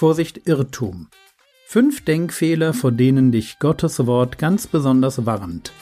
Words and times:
Vorsicht 0.00 0.48
Irrtum. 0.48 1.08
Fünf 1.66 2.06
Denkfehler, 2.06 2.72
vor 2.72 2.90
denen 2.90 3.32
dich 3.32 3.58
Gottes 3.58 4.06
Wort 4.06 4.38
ganz 4.38 4.66
besonders 4.66 5.26
warnt. 5.26 5.74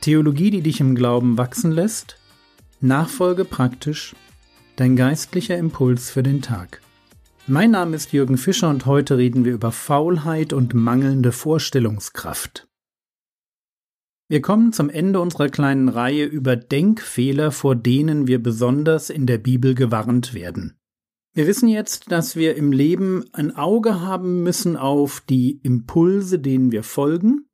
Theologie, 0.00 0.50
die 0.50 0.62
dich 0.62 0.80
im 0.80 0.94
Glauben 0.94 1.36
wachsen 1.36 1.70
lässt, 1.72 2.16
Nachfolge 2.80 3.44
praktisch, 3.44 4.16
dein 4.76 4.96
geistlicher 4.96 5.58
Impuls 5.58 6.08
für 6.08 6.22
den 6.22 6.40
Tag. 6.40 6.80
Mein 7.46 7.72
Name 7.72 7.96
ist 7.96 8.14
Jürgen 8.14 8.38
Fischer 8.38 8.70
und 8.70 8.86
heute 8.86 9.18
reden 9.18 9.44
wir 9.44 9.52
über 9.52 9.72
Faulheit 9.72 10.54
und 10.54 10.72
mangelnde 10.72 11.32
Vorstellungskraft. 11.32 12.65
Wir 14.28 14.42
kommen 14.42 14.72
zum 14.72 14.90
Ende 14.90 15.20
unserer 15.20 15.48
kleinen 15.48 15.88
Reihe 15.88 16.24
über 16.24 16.56
Denkfehler, 16.56 17.52
vor 17.52 17.76
denen 17.76 18.26
wir 18.26 18.42
besonders 18.42 19.08
in 19.08 19.26
der 19.26 19.38
Bibel 19.38 19.76
gewarnt 19.76 20.34
werden. 20.34 20.76
Wir 21.32 21.46
wissen 21.46 21.68
jetzt, 21.68 22.10
dass 22.10 22.34
wir 22.34 22.56
im 22.56 22.72
Leben 22.72 23.24
ein 23.32 23.54
Auge 23.54 24.00
haben 24.00 24.42
müssen 24.42 24.76
auf 24.76 25.20
die 25.20 25.60
Impulse, 25.62 26.40
denen 26.40 26.72
wir 26.72 26.82
folgen, 26.82 27.46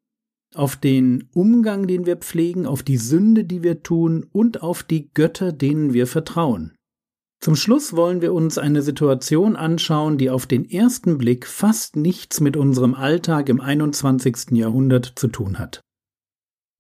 auf 0.55 0.77
den 0.77 1.29
Umgang, 1.35 1.87
den 1.87 2.07
wir 2.07 2.17
pflegen, 2.17 2.65
auf 2.65 2.83
die 2.83 2.97
Sünde, 2.97 3.45
die 3.45 3.62
wir 3.62 3.83
tun 3.83 4.25
und 4.33 4.62
auf 4.62 4.83
die 4.83 5.11
Götter, 5.12 5.53
denen 5.53 5.93
wir 5.93 6.07
vertrauen. 6.07 6.75
Zum 7.41 7.57
Schluss 7.57 7.97
wollen 7.97 8.23
wir 8.23 8.33
uns 8.33 8.57
eine 8.57 8.81
Situation 8.81 9.57
anschauen, 9.57 10.17
die 10.17 10.31
auf 10.31 10.47
den 10.47 10.65
ersten 10.65 11.19
Blick 11.19 11.47
fast 11.47 11.97
nichts 11.97 12.41
mit 12.41 12.57
unserem 12.57 12.95
Alltag 12.95 13.48
im 13.48 13.61
21. 13.61 14.53
Jahrhundert 14.53 15.12
zu 15.17 15.29
tun 15.29 15.59
hat. 15.59 15.83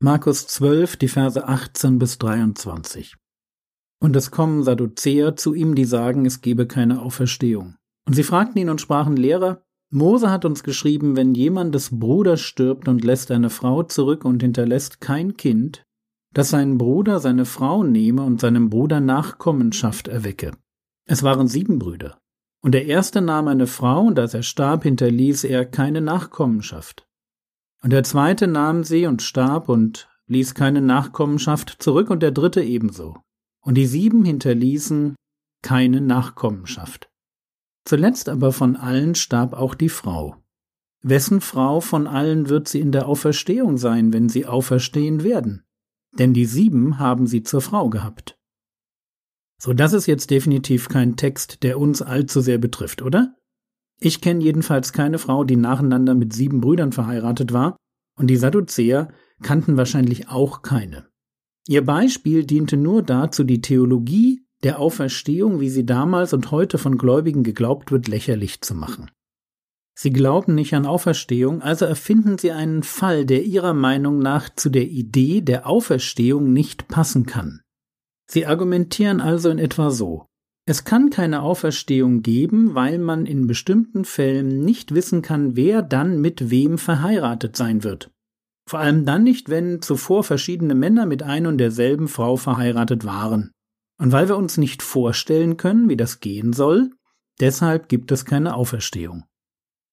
Markus 0.04 0.48
12, 0.48 0.96
die 0.96 1.06
Verse 1.06 1.46
18 1.46 2.00
bis 2.00 2.18
23. 2.18 3.14
Und 4.00 4.16
es 4.16 4.32
kommen 4.32 4.64
Sadduzäer 4.64 5.36
zu 5.36 5.54
ihm, 5.54 5.76
die 5.76 5.84
sagen, 5.84 6.26
es 6.26 6.40
gebe 6.40 6.66
keine 6.66 7.00
Auferstehung. 7.00 7.76
Und 8.04 8.14
sie 8.14 8.24
fragten 8.24 8.60
ihn 8.60 8.68
und 8.68 8.80
sprachen, 8.80 9.14
Lehrer, 9.16 9.62
Mose 9.90 10.28
hat 10.28 10.44
uns 10.44 10.64
geschrieben, 10.64 11.14
wenn 11.14 11.36
jemandes 11.36 12.00
Bruder 12.00 12.36
stirbt 12.36 12.88
und 12.88 13.04
lässt 13.04 13.30
eine 13.30 13.48
Frau 13.48 13.84
zurück 13.84 14.24
und 14.24 14.42
hinterlässt 14.42 15.00
kein 15.00 15.36
Kind, 15.36 15.84
dass 16.34 16.50
sein 16.50 16.78
Bruder 16.78 17.20
seine 17.20 17.44
Frau 17.44 17.84
nehme 17.84 18.24
und 18.24 18.40
seinem 18.40 18.70
Bruder 18.70 18.98
Nachkommenschaft 18.98 20.08
erwecke. 20.08 20.50
Es 21.06 21.22
waren 21.22 21.46
sieben 21.46 21.78
Brüder. 21.78 22.18
Und 22.60 22.72
der 22.72 22.86
erste 22.86 23.20
nahm 23.20 23.46
eine 23.46 23.68
Frau, 23.68 24.02
und 24.02 24.18
als 24.18 24.34
er 24.34 24.42
starb, 24.42 24.82
hinterließ 24.82 25.44
er 25.44 25.64
keine 25.64 26.00
Nachkommenschaft. 26.00 27.06
Und 27.82 27.90
der 27.90 28.04
zweite 28.04 28.46
nahm 28.46 28.84
sie 28.84 29.06
und 29.06 29.22
starb 29.22 29.68
und 29.68 30.08
ließ 30.26 30.54
keine 30.54 30.80
Nachkommenschaft 30.80 31.76
zurück 31.82 32.10
und 32.10 32.22
der 32.22 32.30
dritte 32.30 32.62
ebenso. 32.62 33.16
Und 33.60 33.74
die 33.74 33.86
sieben 33.86 34.24
hinterließen 34.24 35.16
keine 35.62 36.00
Nachkommenschaft. 36.00 37.10
Zuletzt 37.84 38.28
aber 38.28 38.52
von 38.52 38.76
allen 38.76 39.14
starb 39.14 39.52
auch 39.52 39.74
die 39.74 39.88
Frau. 39.88 40.36
Wessen 41.02 41.40
Frau 41.40 41.80
von 41.80 42.06
allen 42.06 42.48
wird 42.48 42.68
sie 42.68 42.80
in 42.80 42.92
der 42.92 43.08
Auferstehung 43.08 43.76
sein, 43.76 44.12
wenn 44.12 44.28
sie 44.28 44.46
auferstehen 44.46 45.24
werden? 45.24 45.64
Denn 46.16 46.32
die 46.32 46.44
sieben 46.44 47.00
haben 47.00 47.26
sie 47.26 47.42
zur 47.42 47.60
Frau 47.60 47.90
gehabt. 47.90 48.38
So, 49.58 49.72
das 49.72 49.92
ist 49.92 50.06
jetzt 50.06 50.30
definitiv 50.30 50.88
kein 50.88 51.16
Text, 51.16 51.62
der 51.62 51.78
uns 51.78 52.02
allzu 52.02 52.40
sehr 52.40 52.58
betrifft, 52.58 53.02
oder? 53.02 53.34
Ich 54.04 54.20
kenne 54.20 54.42
jedenfalls 54.42 54.92
keine 54.92 55.18
Frau, 55.18 55.44
die 55.44 55.54
nacheinander 55.54 56.16
mit 56.16 56.32
sieben 56.32 56.60
Brüdern 56.60 56.90
verheiratet 56.90 57.52
war, 57.52 57.76
und 58.18 58.26
die 58.26 58.36
Sadduzäer 58.36 59.12
kannten 59.42 59.76
wahrscheinlich 59.76 60.28
auch 60.28 60.62
keine. 60.62 61.06
Ihr 61.68 61.84
Beispiel 61.84 62.44
diente 62.44 62.76
nur 62.76 63.04
dazu, 63.04 63.44
die 63.44 63.60
Theologie 63.60 64.44
der 64.64 64.80
Auferstehung, 64.80 65.60
wie 65.60 65.70
sie 65.70 65.86
damals 65.86 66.32
und 66.32 66.50
heute 66.50 66.78
von 66.78 66.98
Gläubigen 66.98 67.44
geglaubt 67.44 67.92
wird, 67.92 68.08
lächerlich 68.08 68.60
zu 68.60 68.74
machen. 68.74 69.08
Sie 69.94 70.10
glauben 70.10 70.56
nicht 70.56 70.74
an 70.74 70.84
Auferstehung, 70.84 71.62
also 71.62 71.84
erfinden 71.84 72.38
sie 72.38 72.50
einen 72.50 72.82
Fall, 72.82 73.24
der 73.24 73.44
ihrer 73.44 73.72
Meinung 73.72 74.18
nach 74.18 74.48
zu 74.48 74.68
der 74.68 74.88
Idee 74.88 75.42
der 75.42 75.68
Auferstehung 75.68 76.52
nicht 76.52 76.88
passen 76.88 77.24
kann. 77.24 77.60
Sie 78.28 78.46
argumentieren 78.46 79.20
also 79.20 79.48
in 79.48 79.58
etwa 79.58 79.90
so 79.90 80.26
es 80.64 80.84
kann 80.84 81.10
keine 81.10 81.42
Auferstehung 81.42 82.22
geben, 82.22 82.74
weil 82.74 82.98
man 82.98 83.26
in 83.26 83.46
bestimmten 83.46 84.04
Fällen 84.04 84.64
nicht 84.64 84.94
wissen 84.94 85.20
kann, 85.20 85.56
wer 85.56 85.82
dann 85.82 86.20
mit 86.20 86.50
wem 86.50 86.78
verheiratet 86.78 87.56
sein 87.56 87.82
wird. 87.82 88.10
Vor 88.68 88.78
allem 88.78 89.04
dann 89.04 89.24
nicht, 89.24 89.48
wenn 89.48 89.82
zuvor 89.82 90.22
verschiedene 90.22 90.76
Männer 90.76 91.04
mit 91.04 91.24
ein 91.24 91.46
und 91.46 91.58
derselben 91.58 92.06
Frau 92.06 92.36
verheiratet 92.36 93.04
waren. 93.04 93.50
Und 93.98 94.12
weil 94.12 94.28
wir 94.28 94.36
uns 94.36 94.56
nicht 94.56 94.82
vorstellen 94.82 95.56
können, 95.56 95.88
wie 95.88 95.96
das 95.96 96.20
gehen 96.20 96.52
soll, 96.52 96.90
deshalb 97.40 97.88
gibt 97.88 98.12
es 98.12 98.24
keine 98.24 98.54
Auferstehung. 98.54 99.24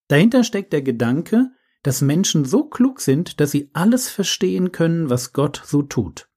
Dahinter 0.07 0.43
steckt 0.43 0.71
der 0.71 0.83
Gedanke, 0.83 1.49
dass 1.81 2.01
Menschen 2.01 2.45
so 2.45 2.65
klug 2.65 3.01
sind, 3.01 3.39
dass 3.39 3.51
sie 3.51 3.69
alles 3.73 4.09
verstehen 4.09 4.71
können, 4.71 5.09
was 5.09 5.33
Gott 5.33 5.61
so 5.65 5.81
tut. 5.81 6.27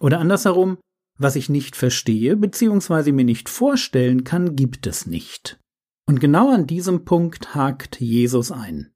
Oder 0.00 0.18
andersherum, 0.18 0.78
was 1.18 1.36
ich 1.36 1.48
nicht 1.48 1.76
verstehe 1.76 2.36
bzw. 2.36 3.12
mir 3.12 3.24
nicht 3.24 3.48
vorstellen 3.48 4.24
kann, 4.24 4.56
gibt 4.56 4.86
es 4.86 5.06
nicht. 5.06 5.58
Und 6.06 6.20
genau 6.20 6.54
an 6.54 6.66
diesem 6.66 7.04
Punkt 7.04 7.54
hakt 7.54 8.00
Jesus 8.00 8.50
ein. 8.50 8.92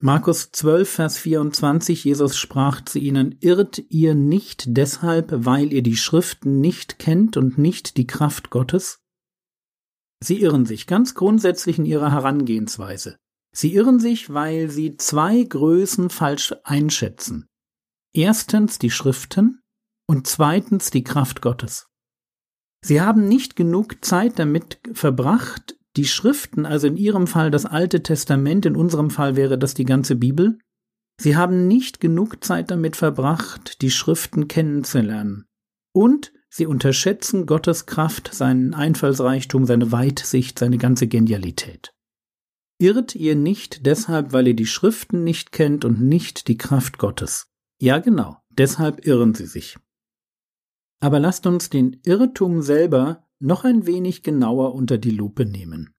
Markus 0.00 0.50
12, 0.52 0.88
Vers 0.88 1.18
24, 1.18 2.04
Jesus 2.04 2.36
sprach 2.36 2.84
zu 2.84 2.98
ihnen, 2.98 3.36
Irrt 3.40 3.82
ihr 3.88 4.14
nicht 4.14 4.64
deshalb, 4.76 5.32
weil 5.34 5.72
ihr 5.72 5.82
die 5.82 5.96
Schriften 5.96 6.60
nicht 6.60 6.98
kennt 6.98 7.38
und 7.38 7.56
nicht 7.56 7.96
die 7.96 8.06
Kraft 8.06 8.50
Gottes? 8.50 9.00
Sie 10.22 10.40
irren 10.40 10.66
sich 10.66 10.86
ganz 10.86 11.14
grundsätzlich 11.14 11.78
in 11.78 11.86
ihrer 11.86 12.12
Herangehensweise. 12.12 13.16
Sie 13.52 13.74
irren 13.74 13.98
sich, 13.98 14.32
weil 14.32 14.68
sie 14.68 14.96
zwei 14.96 15.42
Größen 15.42 16.10
falsch 16.10 16.54
einschätzen. 16.64 17.46
Erstens 18.12 18.78
die 18.78 18.90
Schriften 18.90 19.62
und 20.06 20.26
zweitens 20.26 20.90
die 20.90 21.04
Kraft 21.04 21.42
Gottes. 21.42 21.88
Sie 22.84 23.00
haben 23.00 23.28
nicht 23.28 23.56
genug 23.56 24.04
Zeit 24.04 24.38
damit 24.38 24.78
verbracht, 24.92 25.76
die 25.96 26.04
Schriften, 26.04 26.66
also 26.66 26.86
in 26.86 26.96
Ihrem 26.96 27.26
Fall 27.26 27.50
das 27.50 27.66
Alte 27.66 28.02
Testament, 28.02 28.66
in 28.66 28.76
unserem 28.76 29.10
Fall 29.10 29.36
wäre 29.36 29.58
das 29.58 29.74
die 29.74 29.84
ganze 29.84 30.16
Bibel, 30.16 30.58
Sie 31.20 31.36
haben 31.36 31.68
nicht 31.68 32.00
genug 32.00 32.42
Zeit 32.42 32.70
damit 32.70 32.96
verbracht, 32.96 33.80
die 33.82 33.90
Schriften 33.90 34.48
kennenzulernen. 34.48 35.46
Und 35.92 36.32
Sie 36.50 36.66
unterschätzen 36.66 37.46
Gottes 37.46 37.86
Kraft, 37.86 38.32
seinen 38.32 38.74
Einfallsreichtum, 38.74 39.66
seine 39.66 39.90
Weitsicht, 39.90 40.58
seine 40.58 40.78
ganze 40.78 41.08
Genialität. 41.08 41.92
Irrt 42.78 43.14
ihr 43.14 43.34
nicht 43.34 43.86
deshalb, 43.86 44.32
weil 44.32 44.48
ihr 44.48 44.54
die 44.54 44.66
Schriften 44.66 45.24
nicht 45.24 45.52
kennt 45.52 45.84
und 45.84 46.00
nicht 46.00 46.48
die 46.48 46.56
Kraft 46.56 46.98
Gottes. 46.98 47.46
Ja, 47.80 47.98
genau, 47.98 48.36
deshalb 48.50 49.06
irren 49.06 49.34
sie 49.34 49.46
sich. 49.46 49.78
Aber 51.00 51.20
lasst 51.20 51.46
uns 51.46 51.70
den 51.70 52.00
Irrtum 52.04 52.62
selber 52.62 53.24
noch 53.38 53.64
ein 53.64 53.86
wenig 53.86 54.22
genauer 54.22 54.74
unter 54.74 54.98
die 54.98 55.10
Lupe 55.10 55.44
nehmen. 55.44 55.90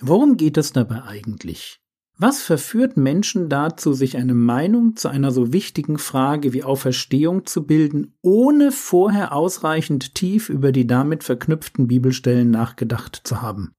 Worum 0.00 0.36
geht 0.36 0.56
es 0.56 0.72
dabei 0.72 1.02
eigentlich? 1.02 1.82
Was 2.18 2.42
verführt 2.42 2.96
Menschen 2.96 3.48
dazu, 3.48 3.94
sich 3.94 4.16
eine 4.16 4.34
Meinung 4.34 4.96
zu 4.96 5.08
einer 5.08 5.32
so 5.32 5.52
wichtigen 5.52 5.98
Frage 5.98 6.52
wie 6.52 6.62
Auferstehung 6.62 7.46
zu 7.46 7.66
bilden, 7.66 8.14
ohne 8.20 8.70
vorher 8.70 9.32
ausreichend 9.32 10.14
tief 10.14 10.48
über 10.48 10.72
die 10.72 10.86
damit 10.86 11.24
verknüpften 11.24 11.88
Bibelstellen 11.88 12.50
nachgedacht 12.50 13.22
zu 13.24 13.42
haben? 13.42 13.72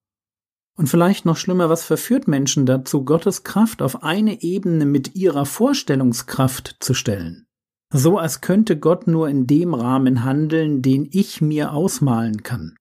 Und 0.76 0.88
vielleicht 0.88 1.26
noch 1.26 1.38
schlimmer, 1.38 1.70
was 1.70 1.86
verführt 1.86 2.28
Menschen 2.28 2.66
dazu, 2.66 3.06
Gottes 3.06 3.44
Kraft 3.44 3.82
auf 3.82 4.04
eine 4.04 4.42
Ebene 4.42 4.86
mit 4.86 5.16
ihrer 5.16 5.46
Vorstellungskraft 5.46 6.78
zu 6.80 6.94
stellen? 6.94 7.46
So 7.94 8.18
als 8.18 8.42
könnte 8.42 8.78
Gott 8.78 9.08
nur 9.08 9.30
in 9.30 9.48
dem 9.48 9.74
Rahmen 9.74 10.24
handeln, 10.24 10.82
den 10.82 11.08
ich 11.12 11.42
mir 11.42 11.72
ausmalen 11.72 12.44
kann? 12.44 12.76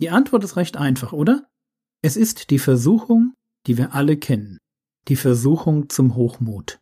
Die 0.00 0.10
Antwort 0.10 0.44
ist 0.44 0.56
recht 0.56 0.76
einfach, 0.76 1.12
oder? 1.12 1.46
Es 2.02 2.16
ist 2.16 2.50
die 2.50 2.58
Versuchung, 2.58 3.32
die 3.66 3.78
wir 3.78 3.94
alle 3.94 4.16
kennen, 4.16 4.58
die 5.08 5.16
Versuchung 5.16 5.88
zum 5.88 6.16
Hochmut. 6.16 6.80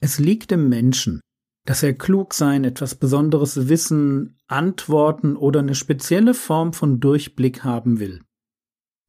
Es 0.00 0.18
liegt 0.18 0.52
im 0.52 0.68
Menschen, 0.68 1.20
dass 1.66 1.82
er 1.82 1.94
klug 1.94 2.32
sein, 2.32 2.64
etwas 2.64 2.94
Besonderes 2.94 3.68
wissen, 3.68 4.38
antworten 4.46 5.36
oder 5.36 5.60
eine 5.60 5.74
spezielle 5.74 6.34
Form 6.34 6.72
von 6.72 7.00
Durchblick 7.00 7.62
haben 7.64 8.00
will. 8.00 8.22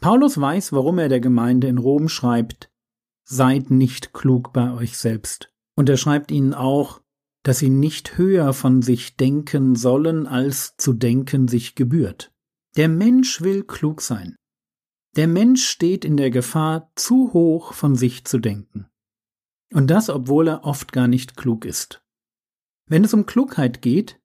Paulus 0.02 0.40
weiß, 0.40 0.74
warum 0.74 1.00
er 1.00 1.08
der 1.08 1.22
Gemeinde 1.22 1.68
in 1.68 1.78
Rom 1.78 2.10
schreibt, 2.10 2.70
Seid 3.26 3.72
nicht 3.72 4.14
klug 4.14 4.52
bei 4.52 4.74
euch 4.74 4.98
selbst. 4.98 5.50
Und 5.78 5.88
er 5.88 5.96
schreibt 5.96 6.30
ihnen 6.30 6.54
auch, 6.54 7.03
dass 7.44 7.60
sie 7.60 7.70
nicht 7.70 8.18
höher 8.18 8.54
von 8.54 8.82
sich 8.82 9.18
denken 9.18 9.76
sollen, 9.76 10.28
als 10.28 10.76
zu 10.78 10.94
denken 10.94 11.48
sich 11.48 11.76
gebührt. 11.76 12.32
Der 12.76 12.90
Mensch 12.90 13.42
will 13.42 13.64
klug 13.64 14.02
sein. 14.02 14.36
Der 15.16 15.28
Mensch 15.28 15.68
steht 15.68 16.06
in 16.06 16.18
der 16.18 16.32
Gefahr, 16.32 16.92
zu 16.96 17.34
hoch 17.34 17.74
von 17.74 17.96
sich 17.96 18.26
zu 18.26 18.40
denken. 18.40 18.88
Und 19.72 19.88
das, 19.88 20.10
obwohl 20.10 20.48
er 20.48 20.64
oft 20.64 20.92
gar 20.92 21.08
nicht 21.08 21.38
klug 21.38 21.66
ist. 21.66 22.02
Wenn 22.88 23.04
es 23.04 23.14
um 23.14 23.26
Klugheit 23.26 23.82
geht, 23.82 24.20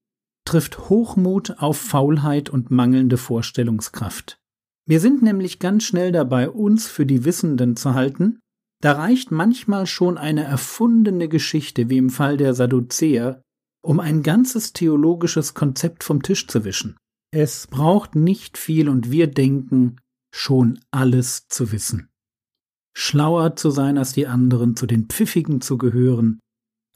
trifft 0.45 0.89
Hochmut 0.89 1.59
auf 1.59 1.79
Faulheit 1.79 2.49
und 2.49 2.71
mangelnde 2.71 3.19
Vorstellungskraft. 3.19 4.41
Wir 4.87 5.01
sind 5.01 5.23
nämlich 5.23 5.59
ganz 5.59 5.85
schnell 5.85 6.13
dabei, 6.13 6.49
uns 6.49 6.89
für 6.89 7.05
die 7.05 7.27
Wissenden 7.27 7.77
zu 7.77 7.93
halten. 7.93 8.41
Da 8.81 8.93
reicht 8.93 9.31
manchmal 9.31 9.87
schon 9.87 10.19
eine 10.19 10.45
erfundene 10.45 11.29
Geschichte, 11.29 11.91
wie 11.91 11.99
im 11.99 12.11
Fall 12.11 12.37
der 12.37 12.55
Sadduzäer, 12.55 13.43
um 13.83 14.01
ein 14.01 14.23
ganzes 14.23 14.73
theologisches 14.73 15.55
Konzept 15.55 16.05
vom 16.05 16.23
Tisch 16.23 16.47
zu 16.47 16.65
wischen. 16.65 16.97
Es 17.33 17.67
braucht 17.67 18.15
nicht 18.15 18.57
viel 18.57 18.89
und 18.89 19.11
wir 19.11 19.27
denken, 19.27 19.97
schon 20.35 20.81
alles 20.91 21.49
zu 21.49 21.73
wissen. 21.73 22.09
Schlauer 22.97 23.57
zu 23.57 23.71
sein 23.71 23.99
als 23.99 24.13
die 24.13 24.27
anderen, 24.27 24.77
zu 24.77 24.87
den 24.87 25.07
Pfiffigen 25.07 25.61
zu 25.61 25.79
gehören, 25.79 26.41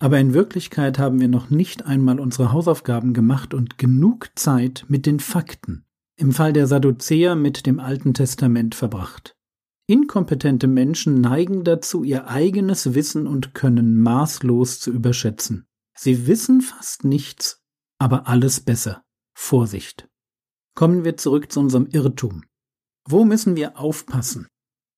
aber 0.01 0.19
in 0.19 0.35
Wirklichkeit 0.35 0.99
haben 0.99 1.21
wir 1.21 1.29
noch 1.29 1.51
nicht 1.51 1.87
einmal 1.87 2.19
unsere 2.19 2.53
Hausaufgaben 2.53 3.15
gemacht 3.15 3.55
und 3.55 3.79
genug 3.79 4.31
Zeit 4.35 4.85
mit 4.89 5.07
den 5.07 5.21
Fakten, 5.21 5.85
im 6.19 6.33
Fall 6.33 6.53
der 6.53 6.67
Sadduzäer 6.67 7.37
mit 7.37 7.67
dem 7.67 7.79
Alten 7.79 8.15
Testament 8.15 8.75
verbracht. 8.75 9.37
Inkompetente 9.87 10.69
Menschen 10.69 11.21
neigen 11.21 11.65
dazu, 11.65 12.05
ihr 12.05 12.29
eigenes 12.29 12.95
Wissen 12.95 13.27
und 13.27 13.55
Können 13.55 14.01
maßlos 14.01 14.81
zu 14.81 14.93
überschätzen. 14.93 15.67
Sie 15.97 16.27
wissen 16.27 16.61
fast 16.61 17.05
nichts, 17.05 17.63
aber 17.99 18.29
alles 18.29 18.61
besser. 18.61 19.03
Vorsicht. 19.35 20.09
Kommen 20.75 21.05
wir 21.05 21.17
zurück 21.17 21.51
zu 21.51 21.61
unserem 21.61 21.87
Irrtum. 21.87 22.45
Wo 23.09 23.25
müssen 23.25 23.57
wir 23.57 23.79
aufpassen? 23.79 24.47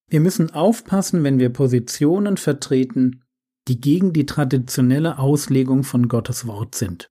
Wir 0.08 0.20
müssen 0.20 0.50
aufpassen, 0.50 1.24
wenn 1.24 1.38
wir 1.38 1.50
Positionen 1.50 2.36
vertreten, 2.36 3.24
die 3.66 3.80
gegen 3.80 4.12
die 4.12 4.26
traditionelle 4.26 5.18
Auslegung 5.18 5.82
von 5.82 6.08
Gottes 6.08 6.46
Wort 6.46 6.74
sind. 6.74 7.10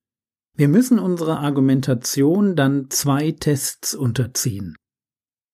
Wir 0.56 0.68
müssen 0.68 1.00
unsere 1.00 1.40
Argumentation 1.40 2.56
dann 2.56 2.90
zwei 2.92 3.32
Tests 3.32 3.96
unterziehen. 3.96 4.76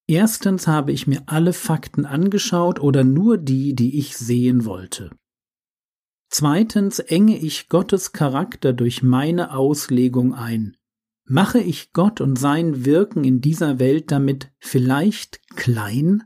Erstens 0.10 0.66
habe 0.66 0.92
ich 0.92 1.06
mir 1.06 1.22
alle 1.28 1.54
Fakten 1.54 2.04
angeschaut 2.04 2.80
oder 2.80 3.04
nur 3.04 3.38
die, 3.38 3.76
die 3.76 4.00
ich 4.00 4.18
sehen 4.18 4.66
wollte. 4.66 5.12
Zweitens 6.32 6.98
enge 6.98 7.38
ich 7.38 7.70
Gottes 7.70 8.12
Charakter 8.12 8.74
durch 8.74 9.04
meine 9.04 9.54
Auslegung 9.54 10.34
ein. 10.34 10.76
Mache 11.26 11.60
ich 11.60 11.94
Gott 11.94 12.22
und 12.22 12.40
sein 12.40 12.86
Wirken 12.86 13.24
in 13.24 13.40
dieser 13.40 13.78
Welt 13.78 14.10
damit 14.10 14.52
vielleicht 14.58 15.48
klein? 15.56 16.24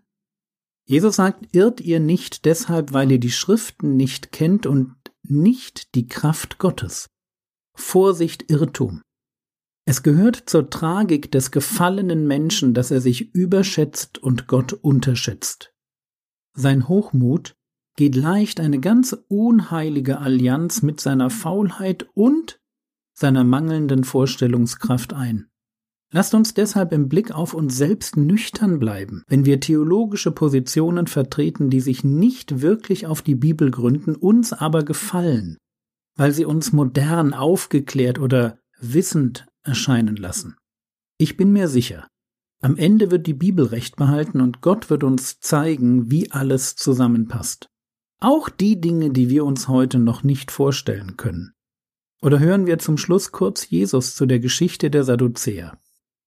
Jesus 0.86 1.18
sagt, 1.18 1.54
irrt 1.54 1.82
ihr 1.82 2.00
nicht 2.00 2.46
deshalb, 2.46 2.94
weil 2.94 3.12
ihr 3.12 3.20
die 3.20 3.32
Schriften 3.32 3.98
nicht 3.98 4.32
kennt 4.32 4.66
und 4.66 4.96
nicht 5.24 5.94
die 5.96 6.08
Kraft 6.08 6.58
Gottes. 6.58 7.10
Vorsicht 7.76 8.50
Irrtum. 8.50 9.03
Es 9.86 10.02
gehört 10.02 10.44
zur 10.46 10.70
Tragik 10.70 11.32
des 11.32 11.52
gefallenen 11.52 12.26
Menschen, 12.26 12.74
dass 12.74 12.90
er 12.90 13.02
sich 13.02 13.34
überschätzt 13.34 14.18
und 14.18 14.48
Gott 14.48 14.74
unterschätzt. 14.74 15.74
Sein 16.54 16.88
Hochmut 16.88 17.56
geht 17.96 18.16
leicht 18.16 18.60
eine 18.60 18.80
ganz 18.80 19.16
unheilige 19.28 20.20
Allianz 20.20 20.82
mit 20.82 21.02
seiner 21.02 21.30
Faulheit 21.30 22.08
und 22.14 22.60
seiner 23.14 23.44
mangelnden 23.44 24.04
Vorstellungskraft 24.04 25.14
ein. 25.14 25.48
Lasst 26.12 26.36
uns 26.36 26.54
deshalb 26.54 26.94
im 26.94 27.10
Blick 27.10 27.32
auf 27.32 27.54
uns 27.54 27.76
selbst 27.76 28.18
nüchtern 28.18 28.80
bleiben, 28.80 29.24
wenn 29.28 29.46
wir 29.46 29.60
theologische 29.60 30.32
Positionen 30.32 31.08
vertreten, 31.08 31.70
die 31.72 31.82
sich 31.82 32.04
nicht 32.04 32.62
wirklich 32.62 33.08
auf 33.08 33.24
die 33.24 33.36
Bibel 33.36 33.72
gründen, 33.72 34.16
uns 34.16 34.54
aber 34.54 34.84
gefallen, 34.84 35.58
weil 36.16 36.32
sie 36.32 36.46
uns 36.46 36.72
modern, 36.72 37.34
aufgeklärt 37.34 38.20
oder 38.20 38.60
wissend 38.80 39.48
erscheinen 39.64 40.16
lassen. 40.16 40.56
Ich 41.18 41.38
bin 41.38 41.52
mir 41.52 41.68
sicher, 41.68 42.08
am 42.62 42.78
Ende 42.78 43.12
wird 43.12 43.28
die 43.28 43.34
Bibel 43.34 43.66
recht 43.66 43.98
behalten 43.98 44.40
und 44.40 44.62
Gott 44.62 44.90
wird 44.90 45.04
uns 45.04 45.42
zeigen, 45.42 46.10
wie 46.10 46.32
alles 46.32 46.78
zusammenpasst. 46.78 47.70
Auch 48.22 48.48
die 48.48 48.80
Dinge, 48.80 49.10
die 49.10 49.30
wir 49.30 49.44
uns 49.44 49.68
heute 49.68 50.00
noch 50.00 50.24
nicht 50.24 50.50
vorstellen 50.50 51.18
können. 51.18 51.52
Oder 52.22 52.40
hören 52.40 52.66
wir 52.66 52.80
zum 52.80 52.98
Schluss 52.98 53.34
kurz 53.34 53.70
Jesus 53.70 54.16
zu 54.16 54.26
der 54.26 54.40
Geschichte 54.40 54.90
der 54.90 55.04
Sadduzäer. 55.04 55.78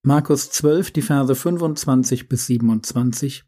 Markus 0.03 0.51
12, 0.51 0.91
die 0.91 1.01
Verse 1.01 1.35
25 1.35 2.29
bis 2.29 2.47
27. 2.47 3.45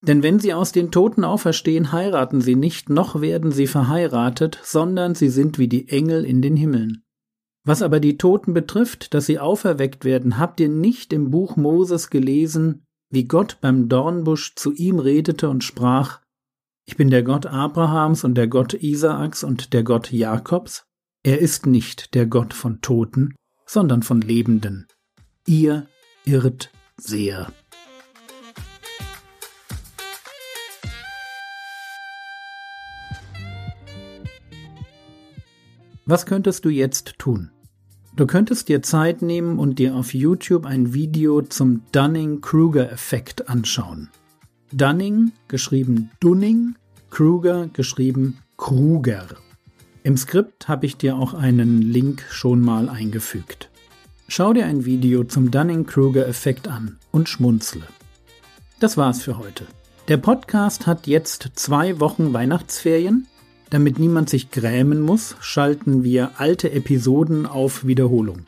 Denn 0.00 0.22
wenn 0.22 0.40
sie 0.40 0.54
aus 0.54 0.72
den 0.72 0.90
Toten 0.90 1.22
auferstehen, 1.22 1.92
heiraten 1.92 2.40
sie 2.40 2.56
nicht, 2.56 2.88
noch 2.88 3.20
werden 3.20 3.52
sie 3.52 3.66
verheiratet, 3.66 4.58
sondern 4.64 5.14
sie 5.14 5.28
sind 5.28 5.58
wie 5.58 5.68
die 5.68 5.88
Engel 5.88 6.24
in 6.24 6.40
den 6.40 6.56
Himmeln. 6.56 7.04
Was 7.66 7.82
aber 7.82 7.98
die 7.98 8.16
Toten 8.16 8.54
betrifft, 8.54 9.12
dass 9.12 9.26
sie 9.26 9.40
auferweckt 9.40 10.04
werden, 10.04 10.38
habt 10.38 10.60
ihr 10.60 10.68
nicht 10.68 11.12
im 11.12 11.32
Buch 11.32 11.56
Moses 11.56 12.10
gelesen, 12.10 12.86
wie 13.10 13.24
Gott 13.24 13.58
beim 13.60 13.88
Dornbusch 13.88 14.54
zu 14.54 14.72
ihm 14.72 15.00
redete 15.00 15.48
und 15.48 15.64
sprach, 15.64 16.20
ich 16.86 16.96
bin 16.96 17.10
der 17.10 17.24
Gott 17.24 17.44
Abrahams 17.46 18.22
und 18.22 18.36
der 18.36 18.46
Gott 18.46 18.72
Isaaks 18.72 19.42
und 19.42 19.72
der 19.72 19.82
Gott 19.82 20.12
Jakobs? 20.12 20.84
Er 21.24 21.40
ist 21.40 21.66
nicht 21.66 22.14
der 22.14 22.26
Gott 22.26 22.54
von 22.54 22.80
Toten, 22.82 23.34
sondern 23.66 24.04
von 24.04 24.20
Lebenden. 24.20 24.86
Ihr 25.44 25.88
irrt 26.24 26.70
sehr. 26.96 27.52
Was 36.04 36.26
könntest 36.26 36.64
du 36.64 36.68
jetzt 36.68 37.18
tun? 37.18 37.50
Du 38.16 38.26
könntest 38.26 38.70
dir 38.70 38.82
Zeit 38.82 39.20
nehmen 39.20 39.58
und 39.58 39.78
dir 39.78 39.94
auf 39.94 40.14
YouTube 40.14 40.64
ein 40.64 40.94
Video 40.94 41.42
zum 41.42 41.82
Dunning-Kruger-Effekt 41.92 43.50
anschauen. 43.50 44.08
Dunning, 44.72 45.32
geschrieben 45.48 46.10
Dunning, 46.18 46.76
Kruger, 47.10 47.68
geschrieben 47.74 48.38
Kruger. 48.56 49.26
Im 50.02 50.16
Skript 50.16 50.66
habe 50.66 50.86
ich 50.86 50.96
dir 50.96 51.16
auch 51.16 51.34
einen 51.34 51.82
Link 51.82 52.24
schon 52.30 52.62
mal 52.62 52.88
eingefügt. 52.88 53.68
Schau 54.28 54.54
dir 54.54 54.64
ein 54.64 54.86
Video 54.86 55.24
zum 55.24 55.50
Dunning-Kruger-Effekt 55.50 56.68
an 56.68 56.96
und 57.12 57.28
schmunzle. 57.28 57.82
Das 58.80 58.96
war's 58.96 59.22
für 59.22 59.36
heute. 59.36 59.66
Der 60.08 60.16
Podcast 60.16 60.86
hat 60.86 61.06
jetzt 61.06 61.50
zwei 61.54 62.00
Wochen 62.00 62.32
Weihnachtsferien. 62.32 63.26
Damit 63.70 63.98
niemand 63.98 64.30
sich 64.30 64.50
grämen 64.50 65.00
muss, 65.00 65.36
schalten 65.40 66.04
wir 66.04 66.38
alte 66.38 66.70
Episoden 66.70 67.46
auf 67.46 67.86
Wiederholung. 67.86 68.46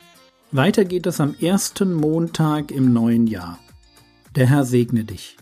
Weiter 0.51 0.85
geht 0.85 1.05
es 1.05 1.19
am 1.19 1.35
ersten 1.39 1.93
Montag 1.93 2.71
im 2.71 2.93
neuen 2.93 3.27
Jahr. 3.27 3.59
Der 4.35 4.47
Herr 4.47 4.65
segne 4.65 5.03
dich, 5.03 5.37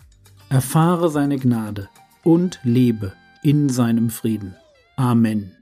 erfahre 0.48 1.10
seine 1.10 1.38
Gnade 1.38 1.88
und 2.24 2.60
lebe 2.62 3.12
in 3.42 3.68
seinem 3.68 4.10
Frieden. 4.10 4.56
Amen. 4.96 5.57